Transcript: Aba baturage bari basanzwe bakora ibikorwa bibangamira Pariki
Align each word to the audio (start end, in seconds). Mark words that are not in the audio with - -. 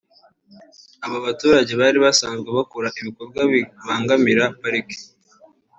Aba 1.05 1.17
baturage 1.25 1.71
bari 1.81 1.97
basanzwe 2.05 2.49
bakora 2.57 2.87
ibikorwa 2.99 3.41
bibangamira 3.51 4.43
Pariki 4.59 4.97